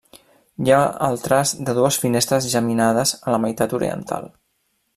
[0.67, 4.27] Hi ha el traç de dues finestres geminades a la meitat oriental.